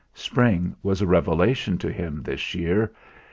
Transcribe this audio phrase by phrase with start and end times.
[0.15, 2.91] Spring was a revelation to him this year.